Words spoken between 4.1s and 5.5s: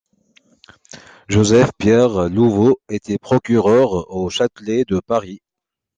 au Châtelet de Paris.